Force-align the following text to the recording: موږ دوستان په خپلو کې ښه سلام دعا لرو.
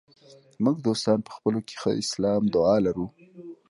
موږ 0.63 0.77
دوستان 0.87 1.17
په 1.25 1.31
خپلو 1.35 1.59
کې 1.67 1.75
ښه 1.81 1.91
سلام 2.13 2.41
دعا 2.55 2.75
لرو. 2.85 3.05